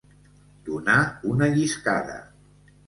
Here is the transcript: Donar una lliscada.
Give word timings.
Donar 0.71 0.97
una 1.35 1.51
lliscada. 1.59 2.21